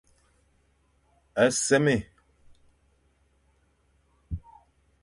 A 1.43 1.45
sémé. 1.63 1.95